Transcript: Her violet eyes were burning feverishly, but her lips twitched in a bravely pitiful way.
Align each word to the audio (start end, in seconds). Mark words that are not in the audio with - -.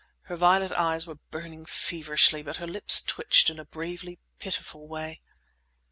Her 0.23 0.35
violet 0.35 0.71
eyes 0.71 1.05
were 1.05 1.19
burning 1.29 1.63
feverishly, 1.67 2.41
but 2.41 2.55
her 2.55 2.65
lips 2.65 3.03
twitched 3.03 3.51
in 3.51 3.59
a 3.59 3.65
bravely 3.65 4.17
pitiful 4.39 4.87
way. 4.87 5.21